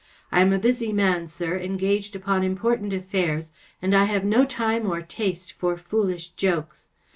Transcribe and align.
I 0.31 0.41
am 0.41 0.51
a 0.51 0.57
busy 0.57 0.91
man, 0.91 1.27
sir, 1.27 1.59
engaged 1.59 2.15
upon 2.15 2.41
important 2.43 2.91
affairs, 2.91 3.53
and 3.83 3.95
I 3.95 4.05
have 4.05 4.25
no 4.25 4.45
time 4.45 4.87
or 4.91 5.03
taste 5.03 5.51
for 5.51 5.77
foolish 5.77 6.29
jokes. 6.29 6.89